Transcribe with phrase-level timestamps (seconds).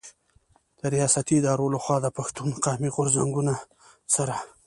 [0.79, 3.53] د رياستي ادارو له خوا د پښتون قامي غرځنګونو
[4.15, 4.35] سره